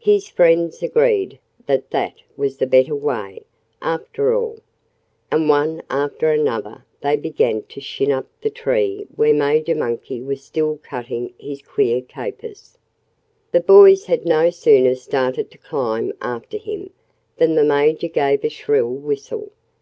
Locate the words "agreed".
0.82-1.38